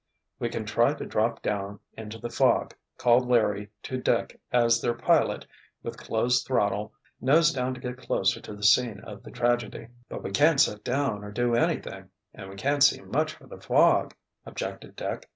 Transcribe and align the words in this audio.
"We 0.39 0.49
can 0.49 0.65
try 0.65 0.95
to 0.95 1.05
drop 1.05 1.43
down 1.43 1.79
into 1.95 2.17
the 2.17 2.31
fog," 2.31 2.73
called 2.97 3.27
Larry 3.29 3.69
to 3.83 3.99
Dick 4.01 4.41
as 4.51 4.81
their 4.81 4.95
pilot, 4.95 5.45
with 5.83 5.95
closed 5.99 6.47
throttle, 6.47 6.91
nosed 7.21 7.53
down 7.53 7.75
to 7.75 7.79
get 7.79 7.99
closer 7.99 8.41
to 8.41 8.55
the 8.55 8.63
scene 8.63 9.01
of 9.01 9.21
the 9.21 9.29
tragedy. 9.29 9.89
"But 10.09 10.23
we 10.23 10.31
can't 10.31 10.59
set 10.59 10.83
down 10.83 11.23
or 11.23 11.29
do 11.31 11.53
anything—and 11.53 12.49
we 12.49 12.55
can't 12.55 12.81
see 12.81 13.01
much 13.01 13.33
for 13.33 13.45
the 13.45 13.61
fog," 13.61 14.15
objected 14.43 14.95
Dick. 14.95 15.29